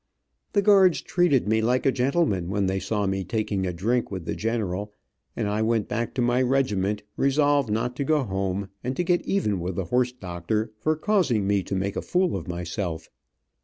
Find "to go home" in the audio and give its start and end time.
7.97-8.69